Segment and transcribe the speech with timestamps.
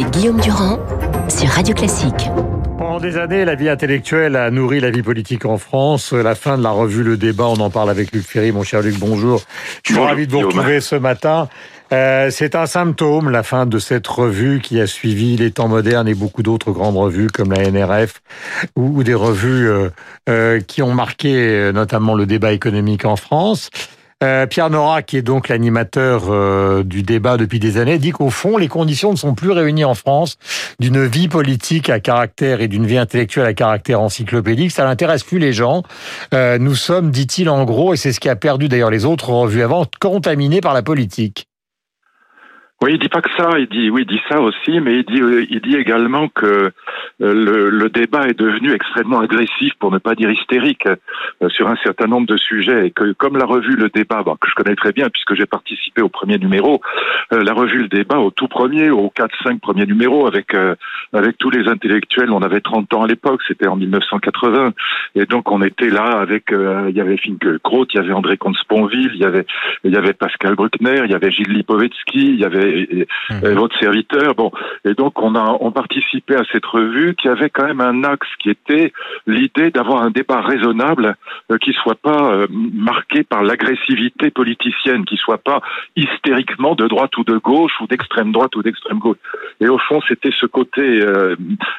[0.00, 0.78] avec Guillaume Durand
[1.28, 2.30] sur Radio Classique.
[2.78, 6.12] Pendant des années, la vie intellectuelle a nourri la vie politique en France.
[6.12, 8.50] La fin de la revue Le Débat, on en parle avec Luc Ferry.
[8.50, 9.42] Mon cher Luc, bonjour.
[9.84, 11.48] Je suis ravi de vous retrouver ce matin.
[11.92, 16.08] Euh, c'est un symptôme, la fin de cette revue qui a suivi les temps modernes
[16.08, 18.22] et beaucoup d'autres grandes revues comme la NRF
[18.76, 19.90] ou, des revues euh,
[20.28, 23.70] euh, qui ont marqué notamment le débat économique en France.
[24.22, 28.28] Euh, Pierre Nora, qui est donc l'animateur euh, du débat depuis des années, dit qu'au
[28.28, 30.36] fond, les conditions ne sont plus réunies en France
[30.78, 34.72] d'une vie politique à caractère et d'une vie intellectuelle à caractère encyclopédique.
[34.72, 35.84] Ça n'intéresse plus les gens.
[36.34, 39.30] Euh, nous sommes, dit-il en gros, et c'est ce qui a perdu d'ailleurs les autres
[39.30, 41.49] revues avant, contaminés par la politique.
[42.82, 43.58] Oui, il dit pas que ça.
[43.58, 46.46] Il dit, oui, il dit ça aussi, mais il dit, euh, il dit également que
[46.46, 46.70] euh,
[47.20, 51.76] le, le, débat est devenu extrêmement agressif, pour ne pas dire hystérique, euh, sur un
[51.84, 54.92] certain nombre de sujets, et que comme la revue Le Débat, que je connais très
[54.92, 56.80] bien puisque j'ai participé au premier numéro,
[57.30, 60.54] la revue Le Débat au tout premier, au 4-5 premiers numéros, avec
[61.12, 64.72] avec tous les intellectuels, on avait 30 ans à l'époque, c'était en 1980,
[65.16, 68.36] et donc on était là avec, il y avait Finke Groth, il y avait André
[68.36, 69.44] Comte-Sponville, il y avait
[69.84, 73.54] il y avait Pascal Bruckner, il y avait Gilles Lipovetsky, il y avait et, mhm.
[73.54, 74.34] votre serviteur.
[74.34, 74.50] Bon,
[74.84, 78.28] et donc on a on participait à cette revue qui avait quand même un axe
[78.38, 78.92] qui était
[79.26, 81.16] l'idée d'avoir un débat raisonnable
[81.50, 85.60] euh, qui soit pas euh, marqué par l'agressivité politicienne, qui soit pas
[85.96, 89.18] hystériquement de droite ou de gauche ou d'extrême droite ou d'extrême gauche.
[89.60, 91.36] Et au fond, c'était ce côté euh,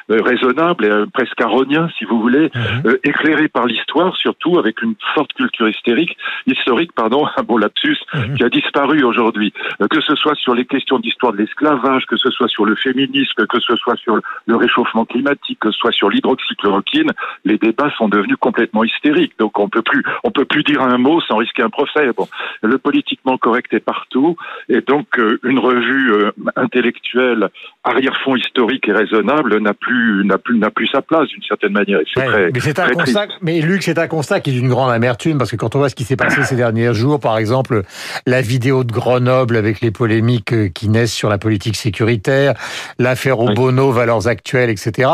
[0.08, 2.96] raisonnable et presque aronien, si vous voulez, mhm.
[3.04, 8.36] éclairé par l'histoire, surtout avec une forte culture hystérique, historique, pardon, un beau lapsus, mhm.
[8.36, 9.52] qui a disparu aujourd'hui.
[9.90, 13.46] que ce soit sur les questions d'histoire de l'esclavage, que ce soit sur le féminisme,
[13.46, 17.10] que ce soit sur le réchauffement climatique, que ce soit sur l'hydroxychloroquine,
[17.44, 19.34] les débats sont devenus complètement hystériques.
[19.38, 22.10] Donc on peut plus, on peut plus dire un mot sans risquer un procès.
[22.16, 22.28] Bon,
[22.62, 24.36] le politiquement correct est partout,
[24.68, 27.48] et donc euh, une revue euh, intellectuelle
[27.84, 31.98] arrière-fond historique et raisonnable n'a plus, n'a plus, n'a plus sa place d'une certaine manière.
[32.14, 33.26] C'est très, mais c'est un constat.
[33.40, 35.88] Mais Luc, c'est un constat qui est d'une grande amertume parce que quand on voit
[35.88, 37.82] ce qui s'est passé ces derniers jours, par exemple,
[38.26, 42.54] la vidéo de Grenoble avec les polémiques euh, qui naissent sur la politique sécuritaire,
[42.98, 45.10] l'affaire Obono, valeurs actuelles, etc.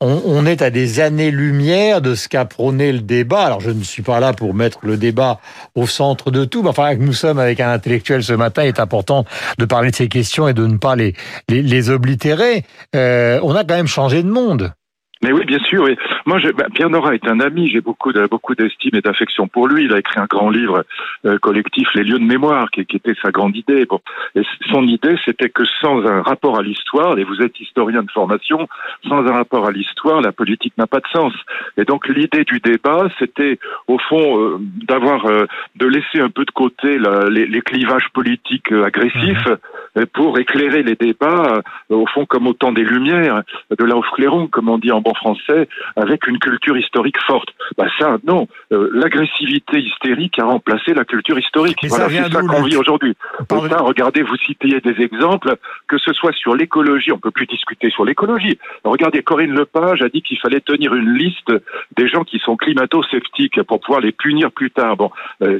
[0.00, 3.44] On, on, est à des années-lumière de ce qu'a prôné le débat.
[3.44, 5.40] Alors, je ne suis pas là pour mettre le débat
[5.74, 8.80] au centre de tout, mais enfin, nous sommes avec un intellectuel ce matin, il est
[8.80, 9.24] important
[9.58, 11.14] de parler de ces questions et de ne pas les,
[11.48, 12.64] les, les oblitérer.
[12.94, 14.72] Euh, on a quand même changé de monde.
[15.26, 15.88] Mais oui, bien sûr.
[15.88, 17.68] Et moi, je, ben, Pierre Nora est un ami.
[17.68, 19.84] J'ai beaucoup de, beaucoup d'estime et d'affection pour lui.
[19.84, 20.84] Il a écrit un grand livre
[21.24, 23.86] euh, collectif, Les lieux de mémoire, qui, qui, était sa grande idée.
[23.86, 24.00] Bon.
[24.36, 28.10] Et son idée, c'était que sans un rapport à l'histoire, et vous êtes historien de
[28.12, 28.68] formation,
[29.08, 31.32] sans un rapport à l'histoire, la politique n'a pas de sens.
[31.76, 33.58] Et donc l'idée du débat, c'était
[33.88, 38.08] au fond euh, d'avoir, euh, de laisser un peu de côté la, les, les, clivages
[38.12, 39.48] politiques agressifs
[39.96, 40.06] mmh.
[40.12, 43.42] pour éclairer les débats, au fond comme autant des lumières,
[43.76, 47.50] de la clairon, comme on dit en bon français, avec une culture historique forte.
[47.76, 48.48] Bah ça, non.
[48.72, 51.78] Euh, l'agressivité hystérique a remplacé la culture historique.
[51.88, 53.14] voilà, c'est ça qu'on vit aujourd'hui.
[53.48, 55.56] Pourtant, regardez, vous citez des exemples,
[55.88, 58.58] que ce soit sur l'écologie, on peut plus discuter sur l'écologie.
[58.84, 61.52] Regardez, Corinne Lepage a dit qu'il fallait tenir une liste
[61.96, 64.96] des gens qui sont climato-sceptiques pour pouvoir les punir plus tard.
[64.96, 65.10] Bon,
[65.42, 65.58] euh,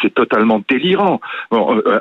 [0.00, 1.20] c'est totalement délirant.
[1.50, 2.00] Bon, euh,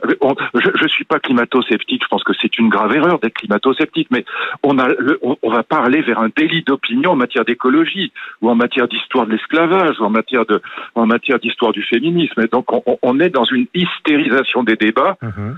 [0.56, 4.26] je, je suis pas climato-sceptique, je pense que c'est une grave erreur d'être climato-sceptique, mais
[4.64, 4.90] on a,
[5.22, 8.12] on, on va pas aller vers un délit d'opinion en matière d'écologie
[8.42, 10.62] ou en matière d'histoire de l'esclavage ou en matière de
[10.96, 12.40] en matière d'histoire du féminisme.
[12.42, 12.66] Et donc
[13.02, 15.18] on, est dans une hystérisation des débats.
[15.22, 15.56] Mhm.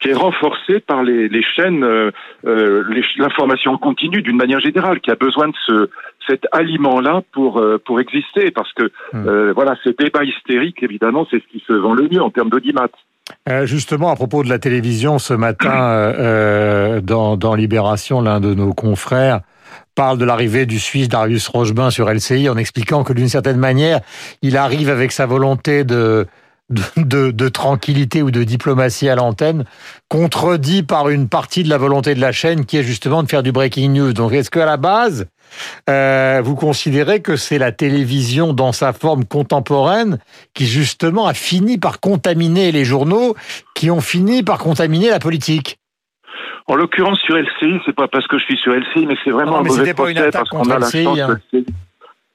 [0.00, 2.10] qui est renforcée par les, chaînes, euh,
[2.44, 2.82] euh,
[3.18, 5.90] l'information continue d'une manière générale, qui a besoin de ce,
[6.26, 9.52] cet aliment-là pour euh, pour exister, parce que mhm.
[9.52, 12.88] voilà, ces débats hystériques, évidemment, c'est ce qui se vend le mieux en termes d'audimat.
[13.74, 15.80] justement, à propos de la télévision, ce matin,
[17.12, 19.42] dans, dans Libération, l'un de nos confrères
[19.94, 24.00] parle de l'arrivée du Suisse Darius Rochebain sur LCI en expliquant que d'une certaine manière,
[24.42, 26.26] il arrive avec sa volonté de,
[26.96, 29.64] de, de, tranquillité ou de diplomatie à l'antenne,
[30.08, 33.42] contredit par une partie de la volonté de la chaîne qui est justement de faire
[33.42, 34.12] du breaking news.
[34.12, 35.26] Donc est-ce qu'à la base,
[35.90, 40.18] euh, vous considérez que c'est la télévision dans sa forme contemporaine
[40.54, 43.34] qui justement a fini par contaminer les journaux,
[43.74, 45.78] qui ont fini par contaminer la politique?
[46.66, 49.58] En l'occurrence, sur LCI, c'est pas parce que je suis sur LCI, mais c'est vraiment
[49.58, 51.40] un mauvais procès parce qu'on a la chance hein.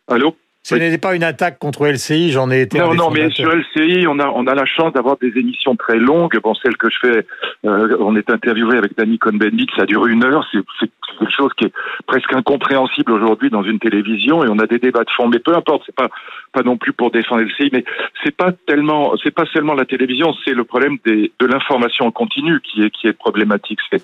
[0.08, 0.36] Allô?
[0.68, 2.78] Ce n'est pas une attaque contre LCI, j'en ai été.
[2.78, 5.98] Non, non, mais sur LCI, on a, on a la chance d'avoir des émissions très
[5.98, 6.38] longues.
[6.44, 7.26] Bon, celle que je fais,
[7.66, 10.46] euh, on est interviewé avec Danny Cohn-Bendit, ça dure une heure.
[10.52, 11.74] C'est quelque chose qui est
[12.06, 15.30] presque incompréhensible aujourd'hui dans une télévision et on a des débats de fond.
[15.30, 16.10] Mais peu importe, c'est pas
[16.54, 17.84] pas non plus pour défendre LCI, mais
[18.24, 22.12] c'est pas tellement, c'est pas seulement la télévision, c'est le problème des, de l'information en
[22.12, 23.80] continu qui est qui est problématique.
[23.92, 24.04] C'est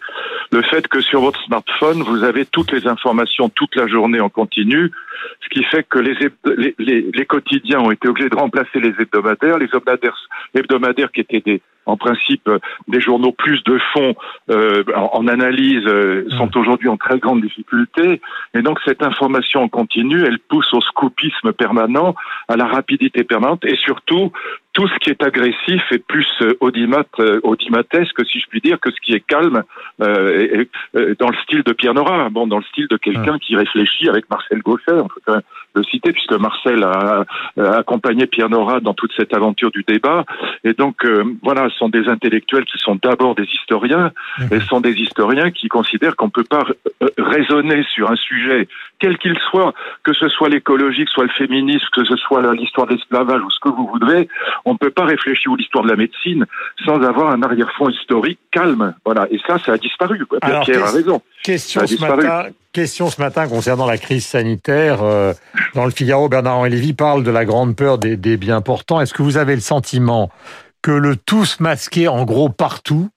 [0.51, 4.29] le fait que sur votre smartphone vous avez toutes les informations toute la journée en
[4.29, 4.91] continu,
[5.41, 6.15] ce qui fait que les,
[6.57, 6.75] les,
[7.13, 10.17] les, quotidiens ont été obligés de remplacer les hebdomadaires, les hebdomadaires,
[10.53, 12.49] hebdomadaires qui étaient des, en principe
[12.87, 14.15] des journaux plus de fond
[14.49, 16.59] euh, en, analyse euh, sont mmh.
[16.59, 18.21] aujourd'hui en très grande difficulté.
[18.53, 22.15] Et donc cette information en continu elle pousse au scoopisme permanent
[22.47, 24.31] à la rapidité permanente et surtout
[24.73, 28.79] tout ce qui est agressif est plus euh, audimat, euh, audimatesque, si je puis dire,
[28.79, 29.63] que ce qui est calme
[30.01, 30.65] euh,
[31.19, 34.27] dans le style de Pierre Nora, bon, dans le style de quelqu'un qui réfléchit avec
[34.31, 35.41] Marcel Gaucher, on peut
[35.75, 37.25] le citer, puisque Marcel a,
[37.57, 40.25] accompagné Pierre Nora dans toute cette aventure du débat.
[40.63, 41.05] Et donc,
[41.41, 44.11] voilà, ce sont des intellectuels qui sont d'abord des historiens,
[44.51, 46.63] et sont des historiens qui considèrent qu'on ne peut pas
[47.17, 48.67] raisonner sur un sujet,
[48.99, 49.73] quel qu'il soit,
[50.03, 53.41] que ce soit l'écologie, que ce soit le féminisme, que ce soit l'histoire de l'esclavage
[53.41, 54.27] ou ce que vous voudrez,
[54.65, 56.45] on ne peut pas réfléchir à l'histoire de la médecine
[56.85, 58.93] sans avoir un arrière-fond historique calme.
[59.05, 59.27] Voilà.
[59.31, 60.25] Et ça, ça a disparu.
[60.63, 61.21] Pierre, a raison.
[61.43, 65.03] Question ce, matin, question ce matin concernant la crise sanitaire.
[65.03, 65.33] Euh,
[65.75, 68.99] dans le Figaro, Bernard-Henri Lévy parle de la grande peur des, biens portants.
[68.99, 70.29] Est-ce que vous avez le sentiment
[70.81, 73.09] que le tous masqué en gros partout,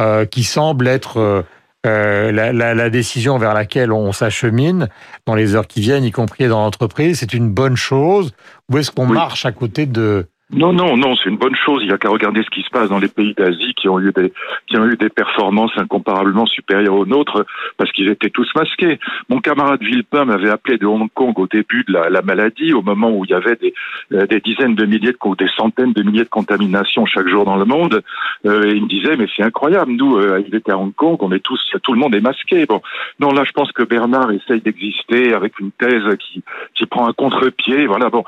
[0.00, 1.44] euh, qui semble être
[1.86, 4.88] euh, la, décision vers laquelle on s'achemine
[5.26, 8.32] dans les heures qui viennent, y compris dans l'entreprise, c'est une bonne chose?
[8.70, 11.80] Ou est-ce qu'on marche à côté de, non, non, non, c'est une bonne chose.
[11.82, 13.98] Il n'y a qu'à regarder ce qui se passe dans les pays d'Asie qui ont
[13.98, 14.30] eu des
[14.66, 17.46] qui ont eu des performances incomparablement supérieures aux nôtres
[17.78, 18.98] parce qu'ils étaient tous masqués.
[19.30, 23.10] Mon camarade Villepin m'avait appelé de Hong Kong au début de la, maladie, au moment
[23.10, 23.72] où il y avait des,
[24.12, 27.56] euh, des dizaines de milliers de des centaines de milliers de contaminations chaque jour dans
[27.56, 28.02] le monde.
[28.44, 29.92] Euh, et il me disait mais c'est incroyable.
[29.92, 32.66] Nous, euh, il était à Hong Kong, on est tous, tout le monde est masqué.
[32.66, 32.82] Bon,
[33.20, 36.42] non, là je pense que Bernard essaye d'exister avec une thèse qui
[36.74, 37.86] qui prend un contre-pied.
[37.86, 38.24] Voilà, bon,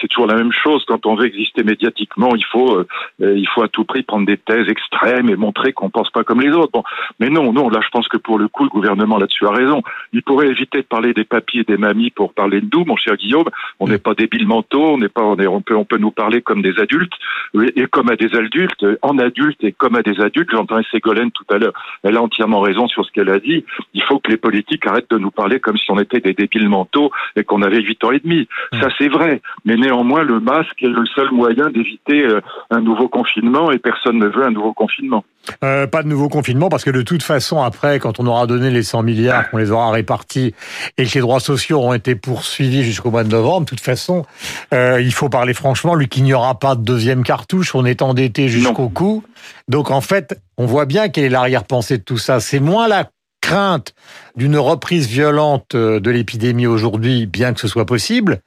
[0.00, 2.86] c'est toujours la même chose quand on veut exister médiatiquement, il faut, euh,
[3.20, 6.40] il faut à tout prix prendre des thèses extrêmes et montrer qu'on pense pas comme
[6.40, 6.72] les autres.
[6.72, 6.82] Bon,
[7.20, 9.82] mais non, non, là, je pense que pour le coup, le gouvernement là-dessus a raison.
[10.12, 12.96] Il pourrait éviter de parler des papiers et des mamies pour parler de nous, mon
[12.96, 13.48] cher Guillaume.
[13.80, 16.10] On n'est pas débiles mentaux, on n'est pas, on, est, on peut, on peut nous
[16.10, 17.12] parler comme des adultes
[17.54, 20.50] et comme à des adultes, en adultes et comme à des adultes.
[20.50, 21.72] J'entends Ségolène tout à l'heure.
[22.02, 23.64] Elle a entièrement raison sur ce qu'elle a dit.
[23.94, 26.68] Il faut que les politiques arrêtent de nous parler comme si on était des débiles
[26.68, 28.48] mentaux et qu'on avait huit ans et demi.
[28.80, 29.40] Ça, c'est vrai.
[29.64, 32.40] Mais néanmoins, le masque est le seul moyen d'éviter euh,
[32.70, 35.24] un nouveau confinement et personne ne veut un nouveau confinement.
[35.64, 38.70] Euh, pas de nouveau confinement parce que de toute façon, après, quand on aura donné
[38.70, 40.54] les 100 milliards, qu'on les aura répartis
[40.98, 44.26] et que les droits sociaux auront été poursuivis jusqu'au mois de novembre, de toute façon,
[44.74, 48.02] euh, il faut parler franchement, lui qu'il n'y aura pas de deuxième cartouche, on est
[48.02, 49.22] endetté jusqu'au cou.
[49.68, 52.40] Donc en fait, on voit bien quelle est l'arrière-pensée de tout ça.
[52.40, 53.08] C'est moins la
[53.40, 53.94] crainte
[54.36, 58.40] d'une reprise violente de l'épidémie aujourd'hui, bien que ce soit possible,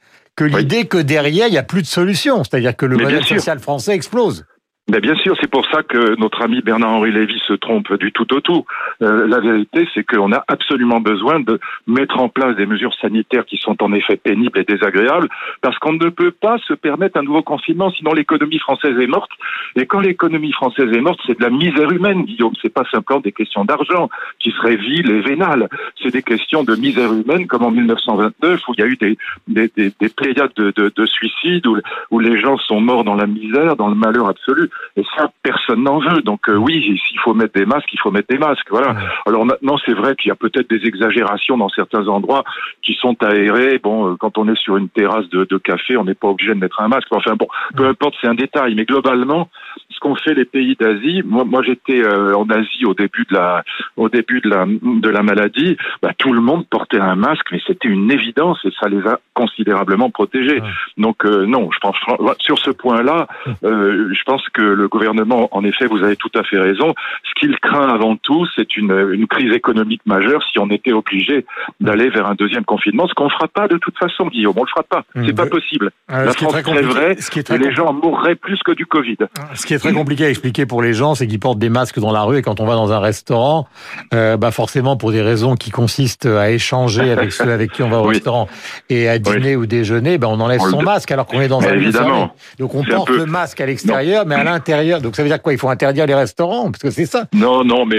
[0.50, 2.44] que l'idée que derrière, il n'y a plus de solution.
[2.44, 4.46] C'est-à-dire que le modèle social français explose.
[4.92, 8.34] Mais bien sûr, c'est pour ça que notre ami Bernard-Henri Lévy se trompe du tout
[8.34, 8.66] au tout.
[9.02, 13.46] Euh, la vérité, c'est qu'on a absolument besoin de mettre en place des mesures sanitaires
[13.46, 15.30] qui sont en effet pénibles et désagréables,
[15.62, 19.32] parce qu'on ne peut pas se permettre un nouveau confinement, sinon l'économie française est morte.
[19.78, 22.52] Et quand l'économie française est morte, c'est de la misère humaine, Guillaume.
[22.62, 24.10] C'est pas simplement des questions d'argent
[24.40, 25.70] qui seraient viles et vénales.
[26.04, 29.18] C'est des questions de misère humaine, comme en 1929, où il y a eu des,
[29.48, 31.66] des, des, des de, de, de suicides,
[32.10, 34.70] où les gens sont morts dans la misère, dans le malheur absolu.
[34.98, 36.22] Et ça, personne n'en veut.
[36.22, 38.68] Donc euh, oui, s'il faut mettre des masques, il faut mettre des masques.
[38.70, 38.96] Voilà.
[39.26, 42.44] Alors maintenant, c'est vrai qu'il y a peut-être des exagérations dans certains endroits
[42.82, 43.80] qui sont aérés.
[43.82, 46.54] Bon, euh, quand on est sur une terrasse de, de café, on n'est pas obligé
[46.54, 47.08] de mettre un masque.
[47.12, 48.76] Enfin bon, peu importe, c'est un détail.
[48.76, 49.50] Mais globalement,
[49.90, 53.36] ce qu'ont fait les pays d'Asie, moi, moi j'étais euh, en Asie au début de
[53.36, 53.64] la,
[53.96, 55.78] au début de la, de la maladie.
[56.02, 59.20] Bah, tout le monde portait un masque, mais c'était une évidence et ça les a
[59.34, 60.62] considérablement protégés.
[60.98, 61.96] Donc non, je pense
[62.40, 63.28] sur ce point-là,
[63.64, 66.94] je pense que le gouvernement, en effet, vous avez tout à fait raison.
[67.24, 71.46] Ce qu'il craint avant tout, c'est une, une, crise économique majeure si on était obligé
[71.80, 74.54] d'aller vers un deuxième confinement, ce qu'on ne fera pas de toute façon, Guillaume.
[74.58, 75.04] On le fera pas.
[75.26, 75.92] C'est pas possible.
[76.12, 77.18] Euh, La France crèverait
[77.50, 79.18] et les gens mourraient plus que du Covid.
[79.54, 82.00] Ce qui est très compliqué à expliquer pour les gens, c'est qu'ils portent des masques
[82.00, 83.68] dans la rue et quand on va dans un restaurant,
[84.14, 87.90] euh, bah forcément pour des raisons qui consistent à échanger avec ceux avec qui on
[87.90, 88.48] va au restaurant
[88.90, 91.74] et à dîner ou déjeuner, bah on enlève son masque alors qu'on est dans un
[91.74, 92.36] Évidemment.
[92.60, 94.44] Donc on porte le masque à l'extérieur, mais à
[95.02, 95.54] donc ça veut dire quoi?
[95.54, 97.28] Il faut interdire les restaurants Parce que c'est ça.
[97.34, 97.98] Non, non, mais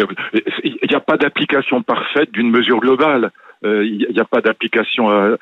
[0.65, 3.31] il n'y a pas d'application parfaite d'une mesure globale.
[3.65, 5.37] Il n'y a pas d'application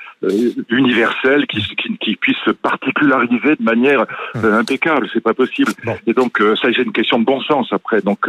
[0.69, 5.09] universelle qui, qui, qui, puisse se particulariser de manière impeccable.
[5.13, 5.73] C'est pas possible.
[6.07, 8.03] Et donc ça, c'est une question de bon sens après.
[8.03, 8.29] Donc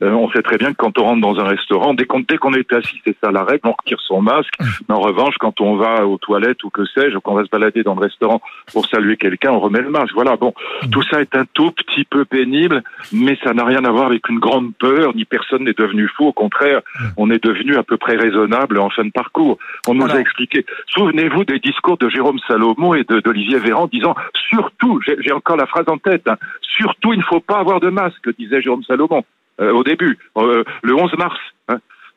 [0.00, 2.54] on sait très bien que quand on rentre dans un restaurant, dès qu'on dès qu'on
[2.54, 4.54] est assis, c'est ça la règle, on retire son masque.
[4.88, 7.82] Mais en revanche, quand on va aux toilettes ou que sais-je, qu'on va se balader
[7.82, 8.40] dans le restaurant
[8.72, 10.14] pour saluer quelqu'un, on remet le masque.
[10.14, 10.36] Voilà.
[10.36, 10.54] Bon,
[10.90, 12.82] tout ça est un tout petit peu pénible,
[13.12, 16.26] mais ça n'a rien à voir avec une grande peur, ni personne n'est devenu fou.
[16.26, 16.82] Au contraire,
[17.16, 19.29] on est devenu à peu près raisonnable en fin de parcours.
[19.88, 20.64] On nous a expliqué.
[20.88, 24.14] Souvenez-vous des discours de Jérôme Salomon et d'Olivier Véran disant
[24.48, 27.88] surtout, j'ai encore la phrase en tête, hein, surtout il ne faut pas avoir de
[27.88, 29.24] masque, disait Jérôme Salomon
[29.60, 31.38] euh, au début, euh, le 11 mars.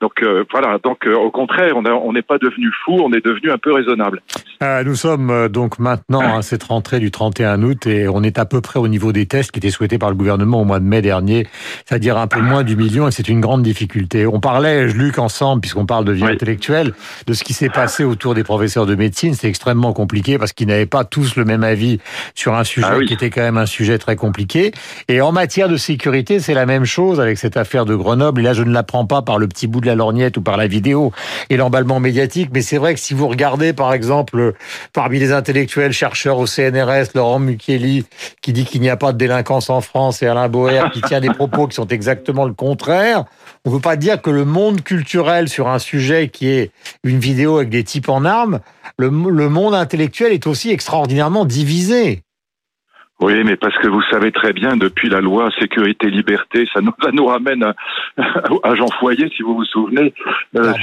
[0.03, 0.13] Hein.
[0.13, 3.51] Donc euh, voilà, donc euh, au contraire, on n'est pas devenu fou, on est devenu
[3.51, 4.21] un peu raisonnable.
[4.61, 8.45] Euh, nous sommes donc maintenant à cette rentrée du 31 août et on est à
[8.45, 10.85] peu près au niveau des tests qui étaient souhaités par le gouvernement au mois de
[10.85, 11.47] mai dernier,
[11.85, 14.25] c'est-à-dire un peu moins du million et c'est une grande difficulté.
[14.27, 16.93] On parlait, Luc, ensemble, puisqu'on parle de vie intellectuelle,
[17.27, 19.33] de ce qui s'est passé autour des professeurs de médecine.
[19.33, 21.99] C'est extrêmement compliqué parce qu'ils n'avaient pas tous le même avis
[22.35, 24.71] sur un sujet ah qui était quand même un sujet très compliqué.
[25.07, 28.41] Et en matière de sécurité, c'est la même chose avec cette affaire de Grenoble.
[28.41, 30.41] Et là, je ne la prends pas par le petit bout de la lorgnette ou
[30.41, 31.11] par la vidéo
[31.49, 32.49] et l'emballement médiatique.
[32.53, 34.53] Mais c'est vrai que si vous regardez, par exemple,
[34.93, 38.05] parmi les intellectuels chercheurs au CNRS, Laurent Mukieli,
[38.41, 41.21] qui dit qu'il n'y a pas de délinquance en France, et Alain Boer, qui tient
[41.21, 43.25] des propos qui sont exactement le contraire,
[43.65, 46.71] on ne peut pas dire que le monde culturel sur un sujet qui est
[47.03, 48.59] une vidéo avec des types en armes,
[48.97, 52.23] le monde intellectuel est aussi extraordinairement divisé.
[53.19, 57.25] Oui, mais parce que vous savez très bien, depuis la loi sécurité-liberté, ça nous, nous
[57.25, 60.13] ramène à, Jean Foyer, si vous vous souvenez.
[60.55, 60.73] Euh,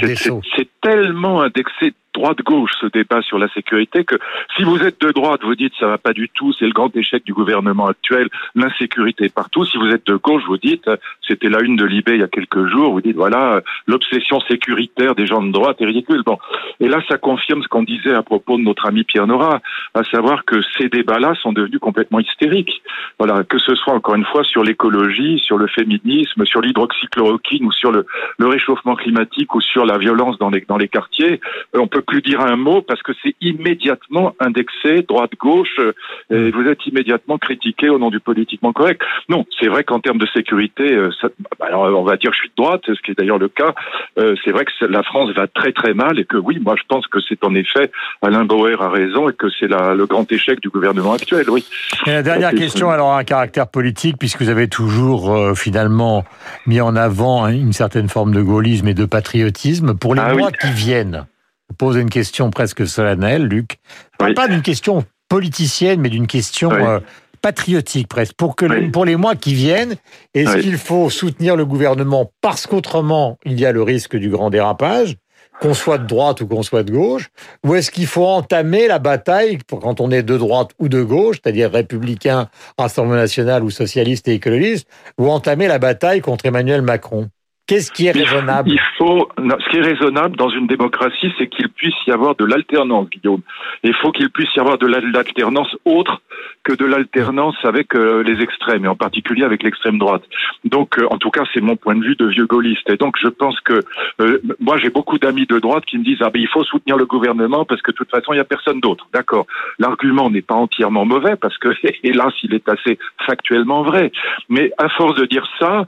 [0.55, 4.15] c'est tellement indexé droite-gauche ce débat sur la sécurité que
[4.55, 6.95] si vous êtes de droite, vous dites ça va pas du tout, c'est le grand
[6.95, 9.65] échec du gouvernement actuel, l'insécurité partout.
[9.65, 10.87] Si vous êtes de gauche, vous dites,
[11.27, 15.15] c'était la une de Libé il y a quelques jours, vous dites voilà, l'obsession sécuritaire
[15.15, 16.21] des gens de droite est ridicule.
[16.23, 16.37] Bon,
[16.79, 19.59] et là ça confirme ce qu'on disait à propos de notre ami Pierre Nora,
[19.95, 22.83] à savoir que ces débats-là sont devenus complètement hystériques.
[23.17, 27.71] Voilà, que ce soit encore une fois sur l'écologie, sur le féminisme, sur l'hydroxychloroquine ou
[27.71, 28.05] sur le,
[28.37, 31.41] le réchauffement climatique ou sur la violence dans les dans les quartiers,
[31.73, 35.93] on peut plus dire un mot parce que c'est immédiatement indexé droite-gauche euh,
[36.29, 39.01] et vous êtes immédiatement critiqué au nom du politiquement correct.
[39.29, 41.09] Non, c'est vrai qu'en termes de sécurité, euh,
[41.57, 43.73] bah, alors on va dire je suis de droite, ce qui est d'ailleurs le cas.
[44.17, 46.83] Euh, c'est vrai que la France va très très mal et que oui, moi je
[46.89, 47.89] pense que c'est en effet
[48.21, 51.49] Alain Bauer a raison et que c'est le grand échec du gouvernement actuel.
[51.49, 51.63] Oui.
[52.07, 56.25] Et la dernière question, alors un caractère politique, puisque vous avez toujours finalement
[56.67, 60.51] mis en avant une certaine forme de gaullisme et de patriotisme pour les ah mois
[60.51, 61.25] qui viennent
[61.71, 63.79] pose une question presque solennelle, Luc.
[64.17, 66.99] Pas d'une question politicienne, mais d'une question euh,
[67.41, 68.33] patriotique presque.
[68.33, 69.95] Pour, que, pour les mois qui viennent,
[70.33, 74.49] est-ce qu'il faut soutenir le gouvernement parce qu'autrement, il y a le risque du grand
[74.49, 75.17] dérapage
[75.61, 77.29] qu'on soit de droite ou qu'on soit de gauche,
[77.63, 81.37] ou est-ce qu'il faut entamer la bataille quand on est de droite ou de gauche,
[81.41, 82.49] c'est-à-dire républicain,
[82.79, 84.87] Rassemblement national ou socialiste et écologiste,
[85.19, 87.29] ou entamer la bataille contre Emmanuel Macron?
[87.71, 88.69] Qu'est-ce qui est raisonnable?
[88.69, 92.43] Il faut, ce qui est raisonnable dans une démocratie, c'est qu'il puisse y avoir de
[92.43, 93.39] l'alternance, Guillaume.
[93.85, 96.21] Il faut qu'il puisse y avoir de l'alternance autre
[96.63, 100.23] que de l'alternance avec euh, les extrêmes, et en particulier avec l'extrême droite.
[100.65, 102.89] Donc, euh, en tout cas, c'est mon point de vue de vieux gaulliste.
[102.89, 103.79] Et donc, je pense que
[104.19, 106.97] euh, moi, j'ai beaucoup d'amis de droite qui me disent ah ben il faut soutenir
[106.97, 109.07] le gouvernement parce que de toute façon, il n'y a personne d'autre.
[109.13, 109.47] D'accord.
[109.79, 111.69] L'argument n'est pas entièrement mauvais parce que
[112.03, 114.11] hélas, il est assez factuellement vrai.
[114.49, 115.85] Mais à force de dire ça,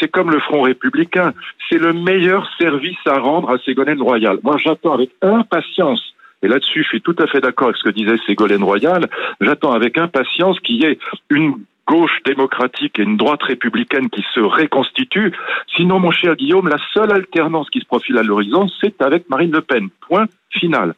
[0.00, 1.17] c'est comme le Front républicain.
[1.68, 4.38] C'est le meilleur service à rendre à Ségolène Royal.
[4.42, 7.90] Moi, j'attends avec impatience et là-dessus, je suis tout à fait d'accord avec ce que
[7.90, 9.08] disait Ségolène Royal.
[9.40, 10.98] J'attends avec impatience qu'il y ait
[11.30, 11.56] une
[11.86, 15.32] gauche démocratique et une droite républicaine qui se réconstituent.
[15.74, 19.52] Sinon, mon cher Guillaume, la seule alternance qui se profile à l'horizon, c'est avec Marine
[19.52, 19.88] Le Pen.
[20.06, 20.94] Point final.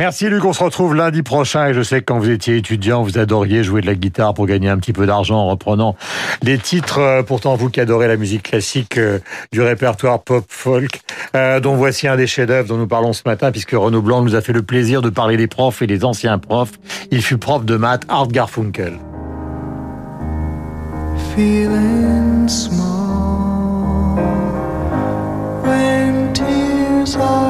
[0.00, 3.04] Merci Luc, on se retrouve lundi prochain et je sais que quand vous étiez étudiant,
[3.04, 5.94] vous adoriez jouer de la guitare pour gagner un petit peu d'argent en reprenant
[6.42, 9.20] des titres, euh, pourtant vous qui adorez la musique classique euh,
[9.52, 11.00] du répertoire pop folk,
[11.36, 14.34] euh, dont voici un des chefs-d'œuvre dont nous parlons ce matin puisque Renaud Blanc nous
[14.34, 16.72] a fait le plaisir de parler des profs et des anciens profs.
[17.12, 18.98] Il fut prof de maths, Art Garfunkel.
[21.36, 24.16] Feeling small
[25.62, 27.43] when tears are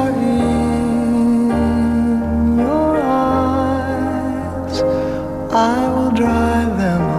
[5.57, 7.14] I will drive them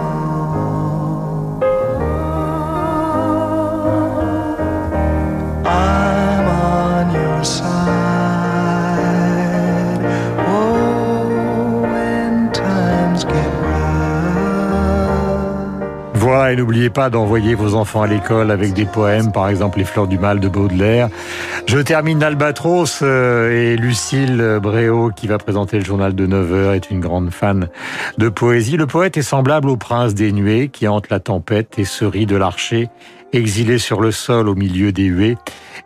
[16.51, 20.07] Et n'oubliez pas d'envoyer vos enfants à l'école avec des poèmes, par exemple Les Fleurs
[20.07, 21.09] du Mal de Baudelaire.
[21.65, 26.89] Je termine Albatros euh, et Lucille Bréau, qui va présenter le journal de 9h, est
[26.89, 27.67] une grande fan
[28.17, 28.77] de poésie.
[28.77, 32.25] Le poète est semblable au prince des nuées qui hante la tempête et se rit
[32.25, 32.89] de l'archer
[33.33, 35.37] exilé sur le sol au milieu des huées.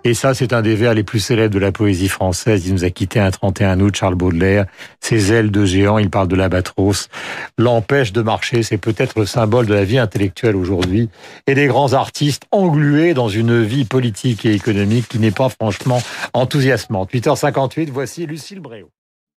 [0.03, 2.65] Et ça, c'est un des vers les plus célèbres de la poésie française.
[2.65, 4.65] Il nous a quitté un 31 août, Charles Baudelaire.
[4.99, 7.09] Ses ailes de géant, il parle de l'albatros,
[7.57, 8.63] l'empêche de marcher.
[8.63, 11.09] C'est peut-être le symbole de la vie intellectuelle aujourd'hui
[11.47, 16.01] et des grands artistes englués dans une vie politique et économique qui n'est pas franchement
[16.33, 17.11] enthousiasmante.
[17.11, 18.89] 8h58, voici Lucille Bréau.